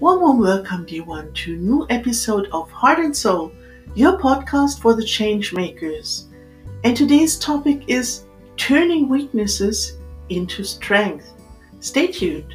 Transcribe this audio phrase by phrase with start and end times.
[0.00, 3.52] One warm welcome, dear one, to new episode of Heart and Soul,
[3.94, 6.26] your podcast for the change makers.
[6.84, 8.24] And today's topic is
[8.56, 9.98] turning weaknesses
[10.30, 11.30] into strength.
[11.80, 12.54] Stay tuned.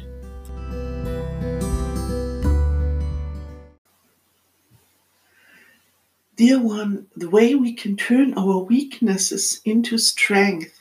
[6.34, 10.80] Dear one, the way we can turn our weaknesses into strength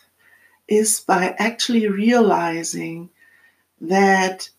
[0.68, 3.11] is by actually realizing
[3.79, 4.50] that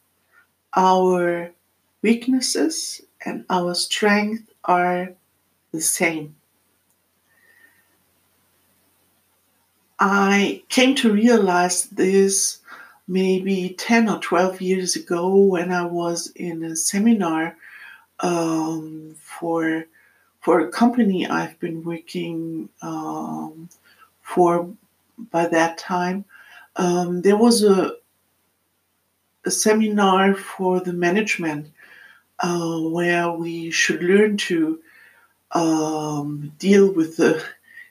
[0.72, 1.50] our
[2.06, 5.12] weaknesses and our strength are
[5.72, 6.36] the same.
[9.98, 12.60] I came to realize this
[13.08, 17.56] maybe 10 or 12 years ago when I was in a seminar
[18.20, 19.86] um, for
[20.42, 23.68] for a company I've been working um,
[24.22, 24.68] for
[25.32, 26.24] by that time.
[26.76, 27.96] Um, there was a,
[29.44, 31.72] a seminar for the management
[32.40, 34.80] uh, where we should learn to
[35.52, 37.42] um, deal with the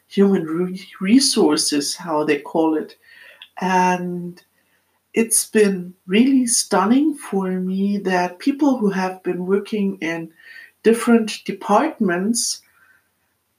[0.07, 2.95] human re- resources, how they call it.
[3.59, 4.41] And
[5.13, 10.31] it's been really stunning for me that people who have been working in
[10.83, 12.61] different departments,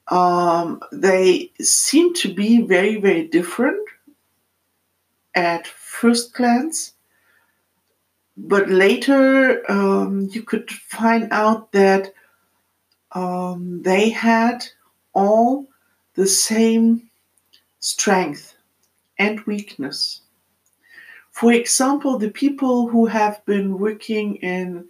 [0.09, 3.81] um, they seem to be very, very different
[5.35, 6.93] at first glance.
[8.37, 12.13] But later, um, you could find out that
[13.13, 14.67] um, they had
[15.15, 15.67] all
[16.15, 17.09] the same
[17.81, 18.55] strength
[19.19, 20.21] and weakness.
[21.31, 24.89] For example, the people who have been working in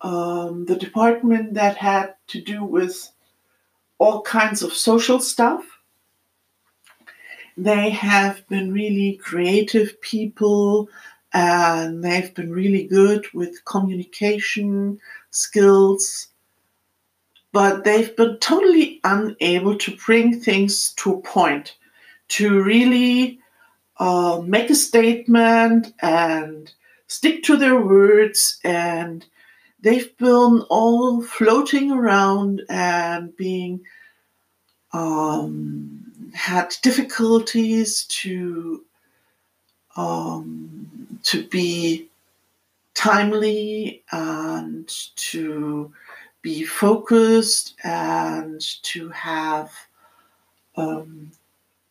[0.00, 3.10] um, the department that had to do with
[3.98, 5.64] all kinds of social stuff.
[7.56, 10.88] They have been really creative people
[11.32, 16.28] and they've been really good with communication skills,
[17.52, 21.76] but they've been totally unable to bring things to a point,
[22.28, 23.38] to really
[23.98, 26.72] uh, make a statement and
[27.06, 29.26] stick to their words and
[29.82, 33.84] they've been all floating around and being
[34.92, 38.84] um, had difficulties to
[39.96, 42.08] um, to be
[42.94, 45.92] timely and to
[46.42, 49.70] be focused and to have
[50.76, 51.30] um,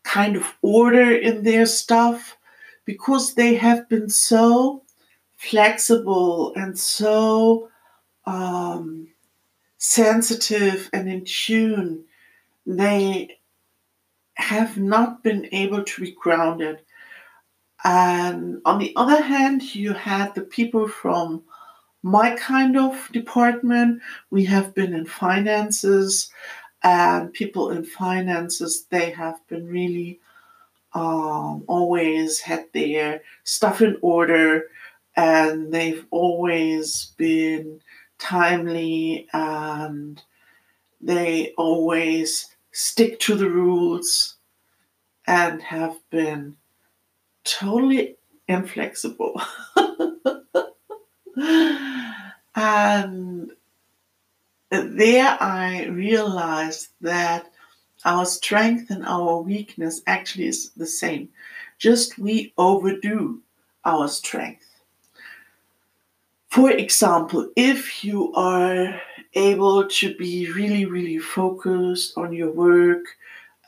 [0.03, 2.38] kind of order in their stuff
[2.85, 4.81] because they have been so
[5.38, 7.69] flexible and so
[8.25, 9.07] um,
[9.78, 12.03] sensitive and in tune,
[12.66, 13.38] they
[14.35, 16.79] have not been able to be grounded.
[17.83, 21.43] And on the other hand, you had the people from
[22.03, 24.01] my kind of department.
[24.29, 26.31] We have been in finances,
[26.83, 30.19] and people in finances, they have been really
[30.93, 34.65] um, always had their stuff in order,
[35.15, 37.81] and they've always been
[38.17, 40.21] timely and
[41.01, 44.35] they always stick to the rules
[45.27, 46.55] and have been
[47.44, 48.16] totally
[48.47, 49.41] inflexible.
[52.56, 53.52] and
[54.69, 57.52] there I realized that
[58.03, 61.29] our strength and our weakness actually is the same.
[61.78, 63.41] Just we overdo
[63.85, 64.66] our strength.
[66.50, 69.02] For example, if you are
[69.34, 73.06] able to be really, really focused on your work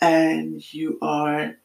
[0.02, 1.56] and you are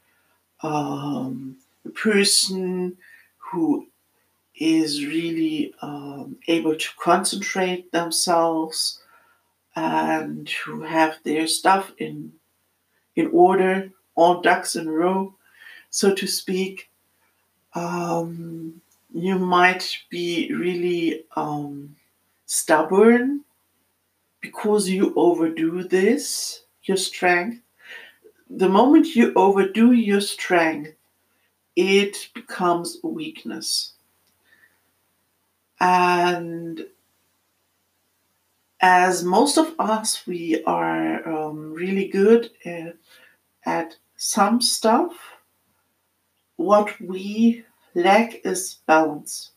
[0.63, 1.57] um,
[1.88, 2.97] person
[3.38, 3.87] who
[4.54, 9.03] is really um, able to concentrate themselves
[9.76, 12.32] and who have their stuff in
[13.16, 15.34] in order, all ducks in a row,
[15.91, 16.88] so to speak.
[17.75, 18.81] Um,
[19.12, 21.97] you might be really um,
[22.47, 23.45] stubborn
[24.41, 27.60] because you overdo this, your strength.
[28.51, 30.95] The moment you overdo your strength,
[31.78, 33.92] it becomes weakness.
[35.78, 36.86] And
[38.80, 42.97] as most of us, we are um, really good at,
[43.65, 45.13] at some stuff.
[46.57, 47.65] What we
[47.95, 49.53] lack is balance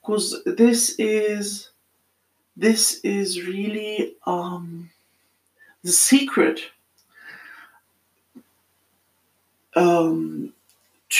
[0.00, 1.68] because this is
[2.56, 4.90] this is really um,
[5.84, 6.60] the secret
[9.76, 10.52] um,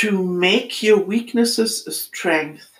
[0.01, 2.73] to make your weaknesses a strength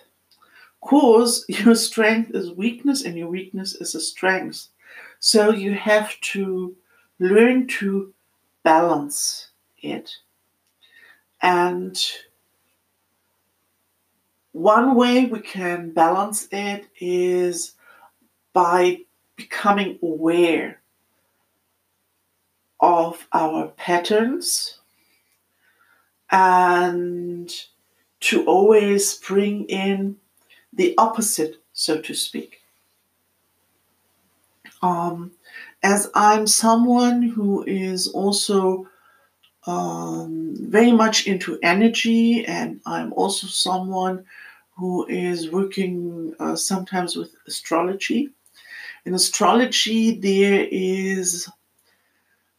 [0.83, 4.67] Because your strength is weakness and your weakness is a strength.
[5.19, 6.75] So you have to
[7.19, 8.13] learn to
[8.63, 9.49] balance
[9.81, 10.17] it.
[11.41, 12.01] And
[14.51, 17.73] one way we can balance it is
[18.53, 19.01] by
[19.35, 20.81] becoming aware
[22.79, 24.79] of our patterns
[26.33, 27.53] and
[28.19, 30.17] to always bring in
[30.73, 32.61] the opposite, so to speak.
[34.81, 35.31] Um,
[35.83, 38.87] as I'm someone who is also
[39.67, 44.25] um, very much into energy, and I'm also someone
[44.75, 48.29] who is working uh, sometimes with astrology.
[49.05, 51.47] In astrology, there is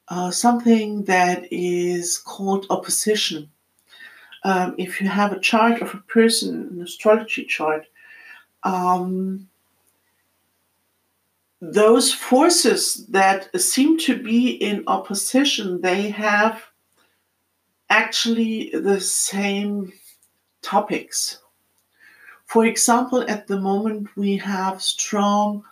[0.08, 3.50] uh, something that is called opposition.
[4.44, 7.86] Um, if you have a chart of a person, an astrology chart,
[8.62, 9.48] um,
[11.60, 16.62] those forces that seem to be in opposition, they have
[17.88, 19.92] actually the same
[20.60, 21.38] topics.
[22.46, 25.64] For example, at the moment we have strong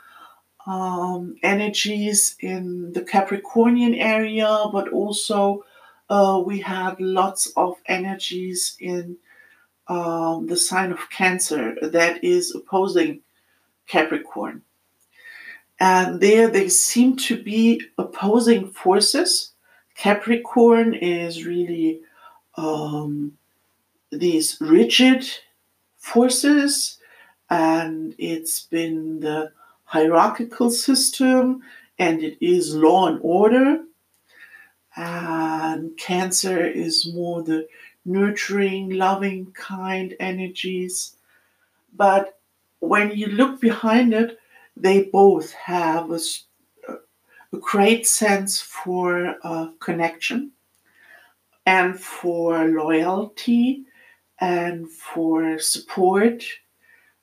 [0.67, 5.65] um, energies in the Capricornian area, but also
[6.09, 9.17] uh, we had lots of energies in
[9.89, 13.21] um, the sign of Cancer that is opposing
[13.87, 14.63] Capricorn.
[15.81, 19.53] And there they seem to be opposing forces.
[19.97, 22.01] Capricorn is really
[22.57, 23.37] um,
[24.11, 25.27] these rigid
[25.99, 26.99] forces,
[27.51, 29.53] and it's been the
[29.85, 31.63] hierarchical system
[31.99, 33.79] and it is law and order.
[34.97, 37.67] And Cancer is more the
[38.05, 41.17] nurturing, loving, kind energies.
[41.95, 42.39] But
[42.81, 44.39] when you look behind it,
[44.77, 46.21] they both have a,
[46.89, 50.53] a great sense for uh, connection
[51.67, 53.85] and for loyalty
[54.41, 56.45] and for support.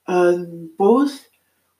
[0.08, 1.28] Um, both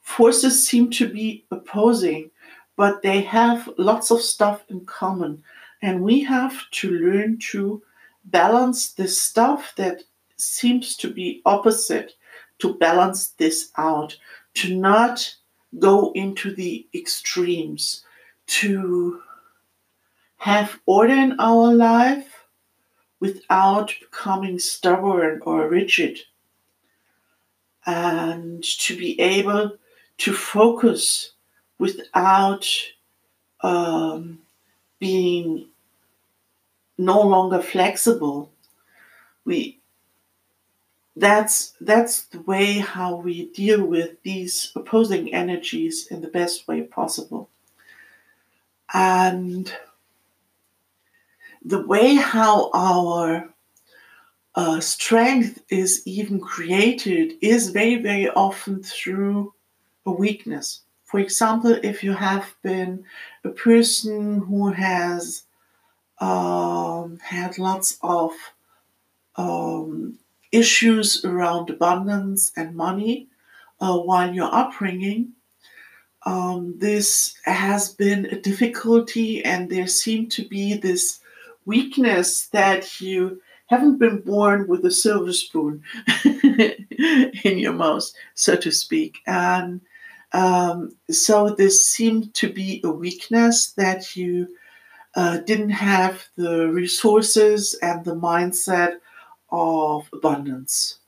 [0.02, 2.32] forces seem to be opposing,
[2.76, 5.44] but they have lots of stuff in common.
[5.82, 7.82] And we have to learn to
[8.26, 10.04] balance this stuff that
[10.36, 12.14] seems to be opposite,
[12.60, 14.18] to balance this out,
[14.56, 15.36] to not
[15.78, 18.04] go into the extremes,
[18.48, 19.22] to
[20.38, 22.46] have order in our life
[23.20, 26.20] without becoming stubborn or rigid,
[27.86, 29.78] and to be able
[30.18, 31.34] to focus
[31.78, 32.68] without
[33.62, 34.40] um,
[35.00, 35.69] being
[37.00, 38.52] no longer flexible.
[39.46, 39.80] We
[41.16, 46.82] that's that's the way how we deal with these opposing energies in the best way
[46.82, 47.50] possible.
[48.94, 49.72] And
[51.64, 53.54] the way how our
[54.56, 59.54] uh, strength is even created is very, very often through
[60.06, 60.82] a weakness.
[61.06, 63.04] For example, if you have been
[63.44, 65.44] a person who has
[66.20, 68.32] um, had lots of
[69.36, 70.18] um,
[70.52, 73.28] issues around abundance and money
[73.82, 75.34] uh, while your upbringing,
[76.26, 81.20] um, this has been a difficulty, and there seemed to be this
[81.66, 85.84] weakness that you haven't been born with a silver spoon
[86.26, 89.20] in your mouth, so to speak.
[89.28, 89.82] And
[90.34, 94.50] um, so this seemed to be a weakness that you
[95.16, 99.00] uh, didn't have the resources and the mindset
[99.52, 101.00] of abundance.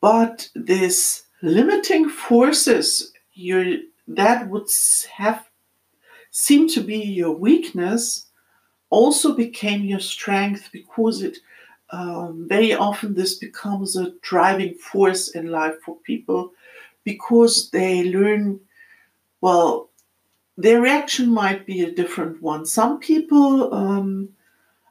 [0.00, 4.68] But this limiting forces you that would
[5.12, 5.48] have
[6.30, 8.26] seemed to be your weakness
[8.90, 11.38] also became your strength because it
[11.90, 16.52] um, very often this becomes a driving force in life for people
[17.04, 18.60] because they learn,
[19.40, 19.90] well,
[20.56, 22.64] their reaction might be a different one.
[22.66, 24.30] Some people um,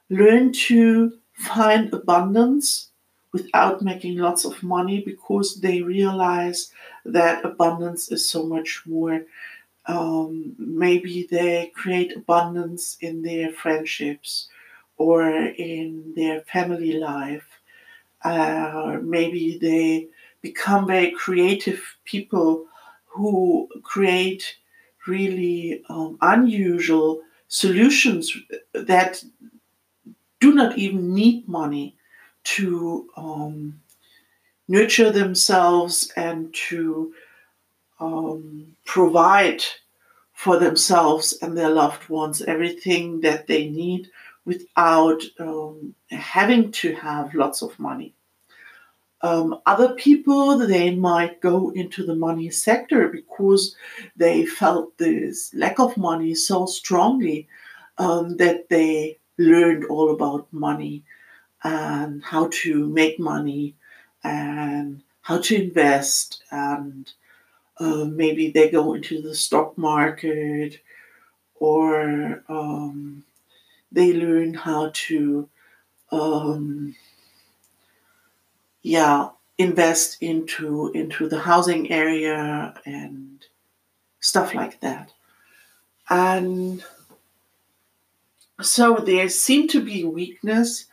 [0.09, 2.91] learn to find abundance
[3.33, 6.71] without making lots of money because they realize
[7.05, 9.21] that abundance is so much more.
[9.87, 14.47] Um, maybe they create abundance in their friendships
[14.97, 17.47] or in their family life.
[18.23, 20.07] Uh, maybe they
[20.41, 22.65] become very creative people
[23.07, 24.55] who create
[25.07, 28.35] really um, unusual solutions
[28.73, 29.23] that
[30.39, 31.95] do not even need money
[32.43, 33.79] to um,
[34.67, 37.13] nurture themselves and to
[37.99, 39.63] um, provide
[40.33, 44.09] for themselves and their loved ones everything that they need
[44.45, 48.13] without um, having to have lots of money.
[49.23, 53.75] Um, other people, they might go into the money sector because
[54.17, 57.47] they felt this lack of money so strongly
[57.97, 61.03] um, that they learned all about money
[61.63, 63.75] and how to make money
[64.25, 67.11] and how to invest and
[67.79, 70.79] uh, maybe they go into the stock market
[71.55, 73.23] or um,
[73.91, 75.47] they learn how to
[76.11, 76.95] um,
[78.83, 83.45] yeah invest into into the housing area and
[84.19, 85.11] stuff like that.
[86.09, 86.83] And
[88.61, 90.85] so there seemed to be weakness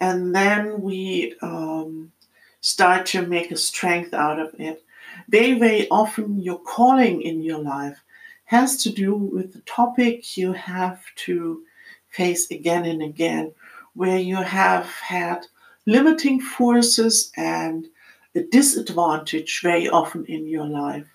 [0.00, 2.12] and then we um,
[2.60, 4.82] start to make a strength out of it.
[5.28, 7.98] Very very often your calling in your life
[8.44, 11.62] has to do with the topic you have to
[12.08, 13.52] face again and again
[13.94, 15.46] where you have had
[15.86, 17.86] limiting forces and
[18.34, 21.06] a disadvantage very often in your life.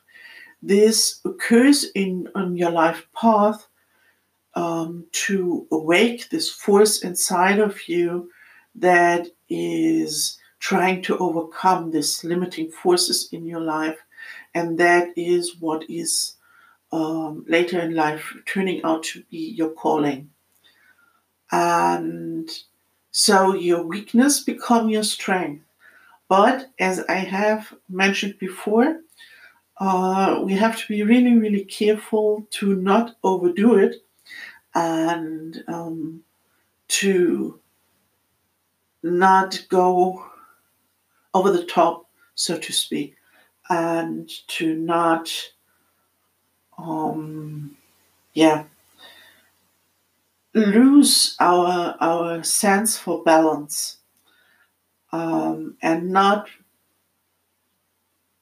[0.64, 3.68] This occurs in on your life path
[4.54, 8.30] um, to awake this force inside of you
[8.76, 13.98] that is trying to overcome these limiting forces in your life,
[14.54, 16.36] and that is what is
[16.92, 20.30] um, later in life turning out to be your calling.
[21.52, 22.50] And
[23.12, 25.64] so your weakness become your strength.
[26.30, 29.02] But as I have mentioned before,
[29.80, 33.96] uh, we have to be really, really careful to not overdo it
[34.74, 36.24] and um,
[36.88, 37.60] to
[39.04, 40.26] not go
[41.34, 43.16] over the top, so to speak,
[43.70, 45.32] and to not,
[46.78, 47.76] um,
[48.34, 48.66] yeah,
[50.54, 53.98] lose our our sense for balance
[55.12, 56.50] um, and not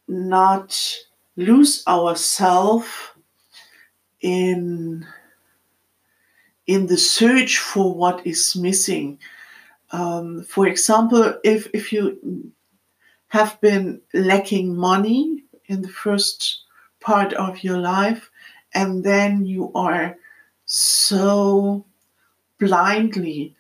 [0.08, 0.96] not
[1.36, 3.16] lose ourself
[4.22, 5.06] in
[6.68, 9.18] in the search for what is missing.
[9.92, 12.52] Um, for example, if if you
[13.28, 16.64] have been lacking money in the first
[17.00, 18.30] part of your life,
[18.74, 20.18] and then you are
[20.66, 21.86] so
[22.60, 23.56] blindly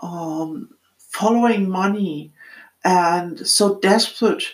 [0.00, 2.32] um, following money
[2.84, 4.44] and so desperate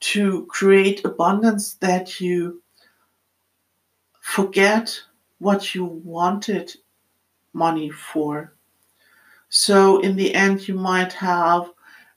[0.00, 2.62] to create abundance that you
[4.20, 5.00] forget
[5.38, 6.72] what you wanted
[7.52, 8.52] money for.
[9.48, 11.70] So, in the end, you might have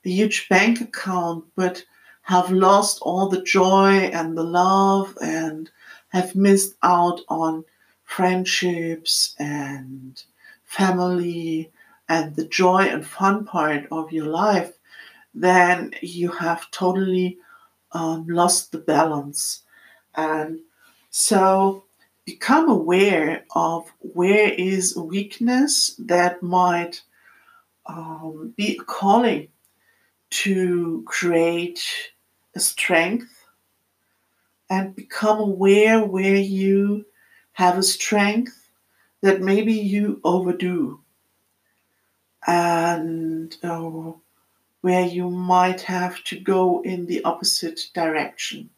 [0.05, 1.83] a huge bank account, but
[2.21, 5.69] have lost all the joy and the love and
[6.09, 7.63] have missed out on
[8.05, 10.23] friendships and
[10.75, 11.71] family
[12.09, 14.73] and the joy and fun part of your life,
[15.33, 17.37] then you have totally
[17.93, 19.63] um, lost the balance.
[20.15, 20.59] And
[21.09, 21.83] so
[22.25, 27.01] become aware of where is weakness that might
[27.85, 29.47] um, be calling
[30.29, 31.81] to create
[32.55, 33.45] a strength
[34.69, 37.05] and become aware where you
[37.53, 38.64] have a strength
[39.25, 40.99] that maybe you overdo
[42.45, 44.11] and uh,
[44.81, 48.69] where you might have to go in the opposite direction.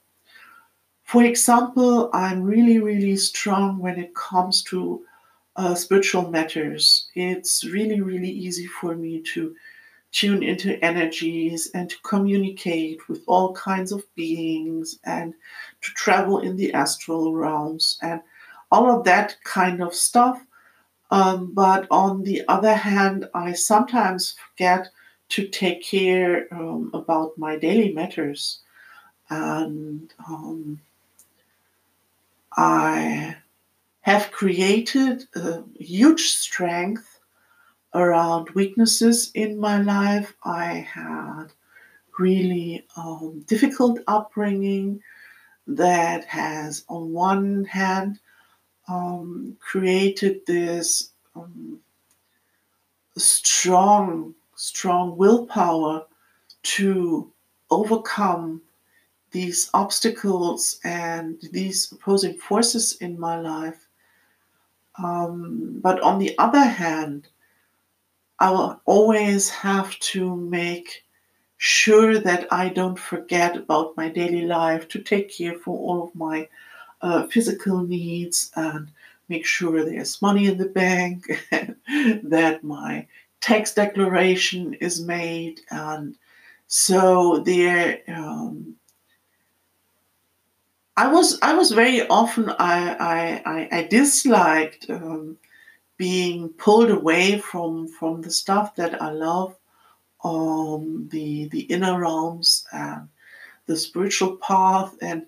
[1.03, 5.01] For example, I'm really, really strong when it comes to
[5.57, 7.09] uh, spiritual matters.
[7.13, 9.53] It's really, really easy for me to
[10.13, 15.33] tune into energies and to communicate with all kinds of beings and
[15.81, 18.21] to travel in the astral realms and
[18.71, 20.43] all of that kind of stuff.
[21.09, 24.89] Um, but on the other hand, I sometimes forget
[25.29, 28.59] to take care um, about my daily matters.
[29.29, 30.79] And um,
[32.55, 33.37] I
[34.01, 37.19] have created a huge strength
[37.93, 40.33] around weaknesses in my life.
[40.43, 41.47] I had
[42.17, 45.01] really um, difficult upbringing
[45.67, 48.19] that has, on one hand,
[48.87, 51.79] um, created this um,
[53.17, 56.05] strong, strong willpower
[56.63, 57.31] to
[57.69, 58.61] overcome
[59.31, 63.87] these obstacles and these opposing forces in my life.
[64.97, 67.27] Um, but on the other hand,
[68.39, 71.03] I will always have to make
[71.57, 76.15] sure that I don't forget about my daily life to take care for all of
[76.15, 76.47] my
[77.01, 78.89] uh, physical needs and
[79.29, 81.25] make sure there's money in the bank,
[82.23, 83.05] that my
[83.41, 86.15] tax declaration is made, and
[86.67, 88.01] so there.
[88.07, 88.75] Um,
[90.95, 95.37] I was I was very often I I, I, disliked um,
[95.97, 99.55] being pulled away from from the stuff that I love,
[100.23, 103.07] um, the the inner realms and
[103.67, 105.27] the spiritual path, and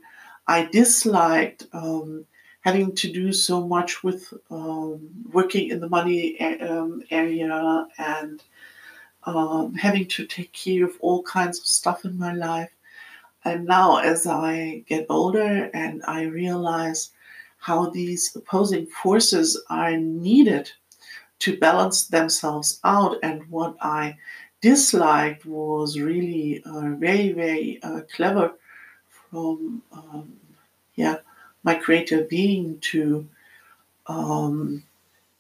[0.50, 2.26] I disliked um,
[2.62, 8.42] having to do so much with um, working in the money um, area and
[9.26, 12.72] um, having to take care of all kinds of stuff in my life.
[13.46, 17.12] And now, as I get older and I realize
[17.60, 20.72] how these opposing forces are needed
[21.44, 24.18] to balance themselves out, and what I
[24.62, 28.54] disliked was really uh, very, very uh, clever
[29.30, 30.39] from um,
[31.00, 31.18] yeah
[31.64, 33.28] my creator being to
[34.08, 34.84] um,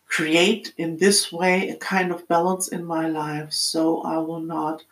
[0.08, 4.84] create in this way a kind of balance in my life so I will not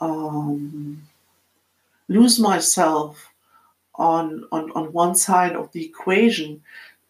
[0.00, 1.02] um,
[2.08, 3.30] lose myself
[3.94, 6.62] on, on, on one side of the equation.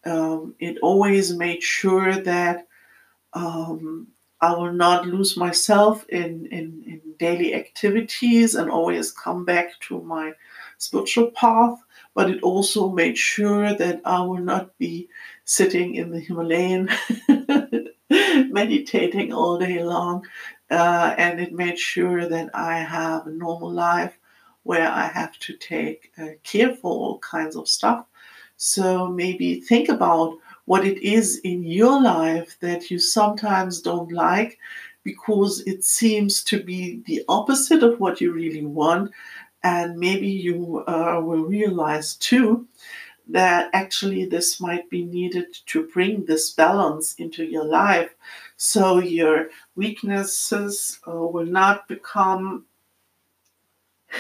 [0.04, 2.66] Um, it always made sure that
[3.32, 4.08] um,
[4.40, 10.00] I will not lose myself in, in, in daily activities and always come back to
[10.02, 10.32] my
[10.78, 11.78] spiritual path
[12.14, 15.08] but it also made sure that I will not be
[15.44, 16.88] sitting in the Himalayan
[18.50, 20.26] meditating all day long.
[20.70, 24.16] Uh, and it made sure that I have a normal life
[24.62, 28.06] where I have to take uh, care for all kinds of stuff.
[28.56, 30.36] So maybe think about
[30.66, 34.58] what it is in your life that you sometimes don't like
[35.02, 39.10] because it seems to be the opposite of what you really want
[39.62, 42.66] and maybe you uh, will realize too
[43.28, 48.14] that actually this might be needed to bring this balance into your life.
[48.56, 52.66] So your weaknesses uh, will not become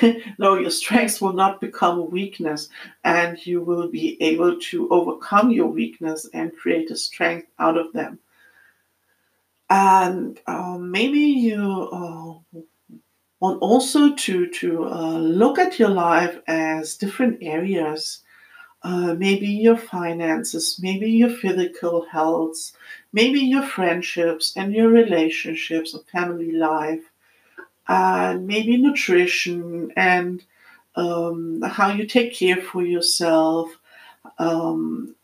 [0.38, 2.68] no your strengths will not become a weakness
[3.02, 7.92] and you will be able to overcome your weakness and create a strength out of
[7.92, 8.18] them.
[9.68, 11.88] And uh, maybe you
[12.54, 12.60] uh,
[13.40, 18.20] want also to to uh, look at your life as different areas.
[18.82, 22.72] Uh, maybe your finances, maybe your physical health,
[23.12, 27.02] maybe your friendships and your relationships and family life,
[27.88, 30.44] and maybe nutrition and
[30.96, 33.68] um, how you take care for yourself,
[34.38, 35.14] um,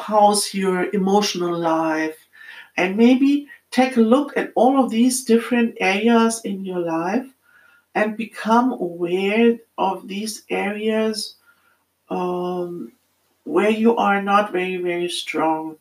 [0.00, 2.16] how's your emotional life,
[2.76, 3.48] and maybe
[3.80, 7.26] take a look at all of these different areas in your life
[7.94, 11.36] and become aware of these areas
[12.10, 12.92] um,
[13.44, 15.76] where you are not very, very strong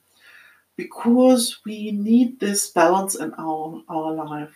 [0.77, 4.55] because we need this balance in our, our life.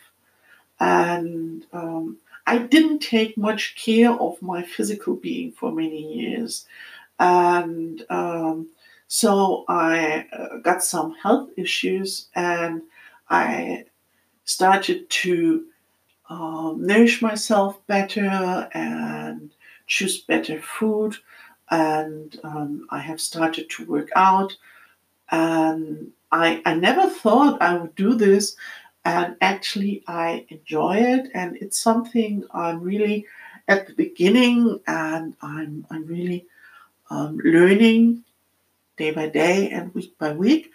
[0.79, 6.65] And um, I didn't take much care of my physical being for many years.
[7.19, 8.69] And um,
[9.09, 12.81] so I uh, got some health issues and
[13.29, 13.85] I
[14.45, 15.65] started to
[16.29, 19.51] um, nourish myself better and
[19.87, 21.15] choose better food.
[21.69, 24.55] And um, I have started to work out.
[25.31, 28.55] And I, I never thought I would do this.
[29.05, 31.29] And actually, I enjoy it.
[31.33, 33.25] And it's something I'm really
[33.67, 36.45] at the beginning and I'm, I'm really
[37.09, 38.23] um, learning
[38.97, 40.71] day by day and week by week.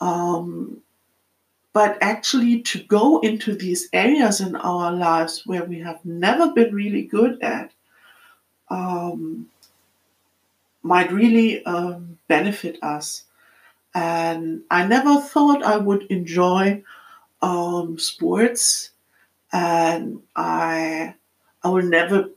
[0.00, 0.80] Um,
[1.74, 6.74] but actually to go into these areas in our lives where we have never been
[6.74, 7.72] really good at
[8.70, 9.48] um,
[10.82, 13.24] might really um, benefit us.
[13.94, 16.82] And I never thought I would enjoy
[17.42, 18.90] um, sports,
[19.52, 21.14] and I
[21.62, 22.30] I will never.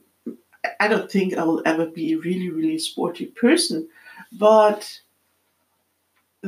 [0.80, 3.89] I don't think I will ever be a really really sporty person,
[4.34, 5.02] but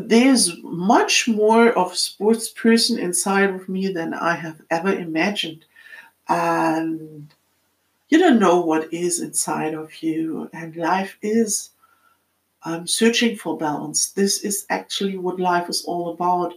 [0.07, 5.65] there's much more of sports person inside of me than I have ever imagined.
[6.27, 7.27] And
[8.09, 10.49] you don't know what is inside of you.
[10.53, 11.71] And life is
[12.63, 14.11] um, searching for balance.
[14.11, 16.53] This is actually what life is all about.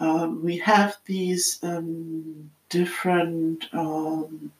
[0.00, 4.52] Um, we have these um, different um,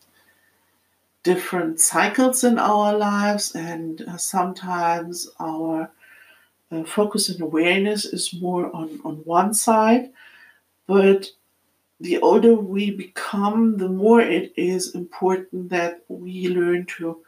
[1.22, 5.90] different cycles in our lives, and uh, sometimes our
[6.70, 10.10] uh, focus and awareness is more on, on one side,
[10.86, 11.28] but
[12.00, 17.20] the older we become, the more it is important that we learn to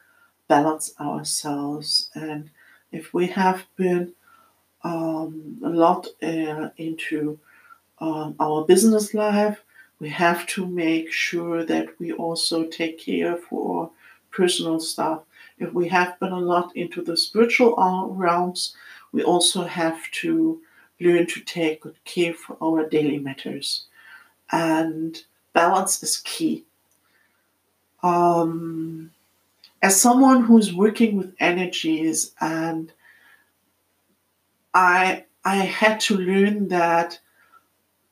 [0.49, 2.11] balance ourselves.
[2.15, 2.51] And
[2.91, 4.13] if we have been
[4.83, 7.39] um, a lot uh, into
[7.99, 9.63] um, our business life,
[10.01, 13.91] we have to make sure that we also take care for our
[14.31, 15.21] personal stuff.
[15.59, 17.77] If we have been a lot into the spiritual
[18.17, 18.75] realms,
[19.13, 20.61] we also have to
[21.01, 23.87] learn to take good care for our daily matters.
[24.51, 25.21] And
[25.53, 26.65] balance is key.
[28.03, 29.13] Um,
[29.83, 32.93] as someone who's working with energies and
[34.75, 37.19] I I had to learn that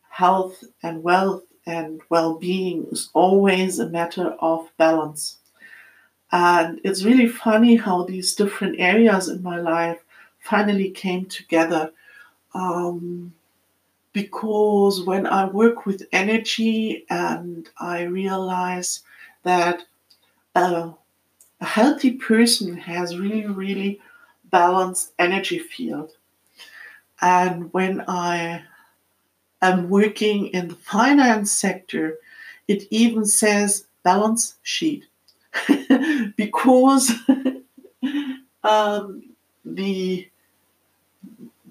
[0.08, 5.36] health and wealth and well-being is always a matter of balance.
[6.32, 10.00] And it's really funny how these different areas in my life
[10.40, 11.92] finally came together.
[12.54, 13.32] Um,
[14.12, 19.02] because when I work with energy and I realize
[19.44, 19.84] that
[20.54, 20.90] uh,
[21.60, 24.00] a healthy person has really, really
[24.50, 26.12] balanced energy field.
[27.20, 28.62] And when I
[29.62, 32.18] am working in the finance sector,
[32.66, 35.04] it even says balance sheet
[36.36, 37.12] because
[38.64, 39.22] um,
[39.74, 40.28] the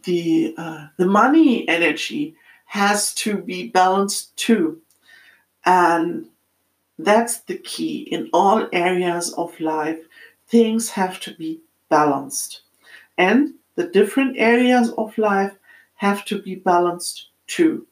[0.04, 2.36] the uh, the money energy
[2.66, 4.82] has to be balanced too,
[5.66, 6.28] and
[7.00, 10.00] that's the key in all areas of life.
[10.48, 12.62] Things have to be balanced.
[13.18, 15.54] And the different areas of life
[15.96, 17.88] have to be balanced too.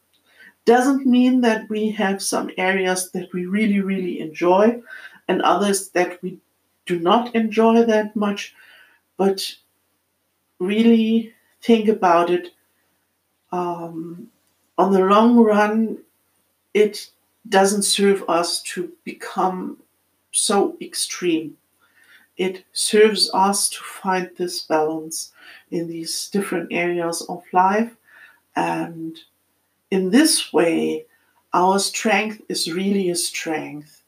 [0.65, 4.81] Doesn't mean that we have some areas that we really, really enjoy
[5.27, 6.39] and others that we
[6.85, 8.53] do not enjoy that much,
[9.17, 9.55] but
[10.59, 12.51] really think about it.
[13.51, 14.29] Um,
[14.77, 15.99] on the long run,
[16.73, 17.09] it
[17.47, 19.77] doesn't serve us to become
[20.31, 21.57] so extreme.
[22.37, 25.31] It serves us to find this balance
[25.71, 27.95] in these different areas of life.
[28.55, 29.17] And
[29.89, 31.05] in this way,
[31.53, 34.03] our strength is really a strength.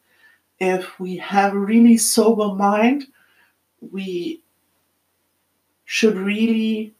[0.60, 3.06] If we have a really sober mind,
[3.80, 4.42] we
[5.90, 6.94] should really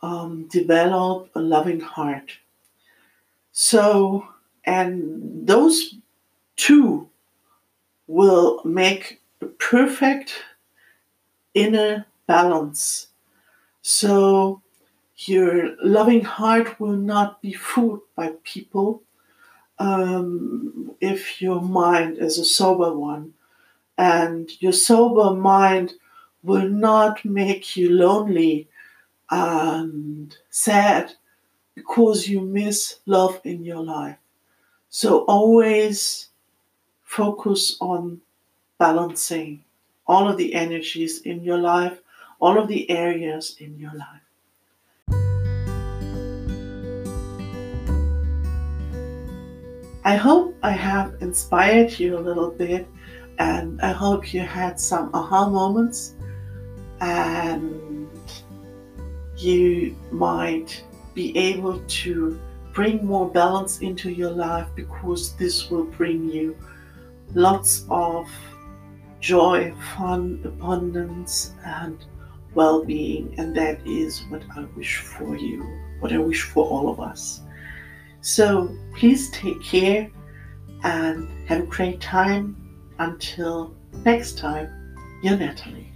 [0.00, 2.32] um, develop a loving heart.
[3.52, 4.26] So,
[4.64, 5.96] and those
[6.56, 7.06] two
[8.06, 10.32] will make a perfect
[11.52, 13.08] inner balance.
[13.82, 14.62] So
[15.16, 19.02] your loving heart will not be fooled by people
[19.78, 23.34] um, if your mind is a sober one.
[23.98, 25.92] And your sober mind
[26.44, 28.68] will not make you lonely
[29.30, 31.10] and sad
[31.74, 34.18] because you miss love in your life.
[34.90, 36.28] So always
[37.02, 38.20] focus on
[38.78, 39.64] balancing
[40.06, 41.98] all of the energies in your life,
[42.40, 44.20] all of the areas in your life.
[50.04, 52.86] I hope I have inspired you a little bit
[53.38, 56.14] and I hope you had some aha moments
[57.00, 58.08] and
[59.36, 60.82] you might
[61.14, 62.40] be able to
[62.72, 66.56] bring more balance into your life because this will bring you
[67.34, 68.28] lots of
[69.20, 72.04] joy, fun, abundance, and
[72.54, 73.34] well being.
[73.38, 75.62] And that is what I wish for you,
[76.00, 77.40] what I wish for all of us.
[78.20, 80.10] So please take care
[80.82, 82.56] and have a great time.
[82.98, 84.68] Until next time,
[85.22, 85.93] your Natalie.